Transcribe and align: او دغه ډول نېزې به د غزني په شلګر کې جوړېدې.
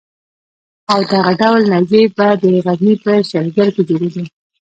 او 0.93 0.99
دغه 1.11 1.33
ډول 1.41 1.61
نېزې 1.71 2.01
به 2.15 2.27
د 2.41 2.43
غزني 2.65 2.93
په 3.03 3.11
شلګر 3.29 3.67
کې 3.75 3.81
جوړېدې. 3.89 4.23